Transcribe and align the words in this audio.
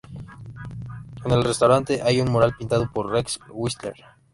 En 1.23 1.29
el 1.31 1.43
restaurante 1.43 2.01
hay 2.03 2.19
un 2.21 2.31
mural 2.31 2.55
pintado 2.57 2.89
por 2.91 3.11
Rex 3.11 3.39
Whistler. 3.51 3.93